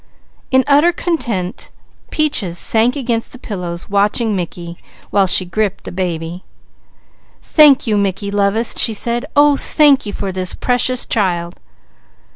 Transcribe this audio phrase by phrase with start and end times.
[0.49, 1.69] In utter content
[2.09, 4.77] Peaches sank against the pillows, watching Mickey,
[5.11, 6.43] while she gripped the baby.
[7.43, 9.27] "Thank you, Mickey lovest," she said.
[9.35, 11.59] "Oh thank you for this Precious Child!"